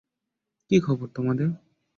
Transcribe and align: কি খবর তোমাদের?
কি 0.71 0.77
খবর 0.81 1.07
তোমাদের? 1.15 1.49